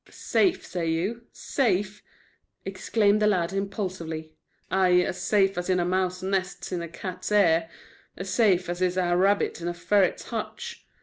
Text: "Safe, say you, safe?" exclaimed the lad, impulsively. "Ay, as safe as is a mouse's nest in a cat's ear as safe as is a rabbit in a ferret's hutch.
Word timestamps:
"Safe, 0.09 0.65
say 0.65 0.89
you, 0.89 1.27
safe?" 1.31 2.01
exclaimed 2.65 3.21
the 3.21 3.27
lad, 3.27 3.53
impulsively. 3.53 4.33
"Ay, 4.71 5.01
as 5.01 5.21
safe 5.21 5.59
as 5.59 5.69
is 5.69 5.77
a 5.77 5.85
mouse's 5.85 6.23
nest 6.23 6.71
in 6.71 6.81
a 6.81 6.87
cat's 6.89 7.31
ear 7.31 7.69
as 8.17 8.27
safe 8.31 8.67
as 8.67 8.81
is 8.81 8.97
a 8.97 9.15
rabbit 9.15 9.61
in 9.61 9.67
a 9.67 9.75
ferret's 9.75 10.23
hutch. 10.29 10.87